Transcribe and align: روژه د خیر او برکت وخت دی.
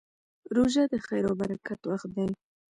روژه 0.55 0.83
د 0.91 0.95
خیر 1.05 1.23
او 1.29 1.33
برکت 1.41 1.81
وخت 1.85 2.09
دی. 2.15 2.27